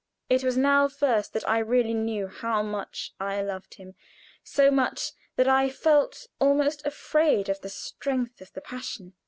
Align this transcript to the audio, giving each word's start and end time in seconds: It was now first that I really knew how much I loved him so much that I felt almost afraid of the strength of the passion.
It 0.29 0.43
was 0.43 0.57
now 0.57 0.87
first 0.87 1.31
that 1.33 1.47
I 1.47 1.59
really 1.59 1.93
knew 1.93 2.25
how 2.27 2.63
much 2.63 3.13
I 3.19 3.39
loved 3.43 3.75
him 3.75 3.93
so 4.43 4.71
much 4.71 5.11
that 5.35 5.47
I 5.47 5.69
felt 5.69 6.25
almost 6.39 6.83
afraid 6.87 7.49
of 7.49 7.61
the 7.61 7.69
strength 7.69 8.41
of 8.41 8.51
the 8.53 8.61
passion. 8.61 9.13